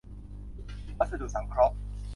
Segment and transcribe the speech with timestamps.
[0.99, 1.75] วัสดุสังเคราะห์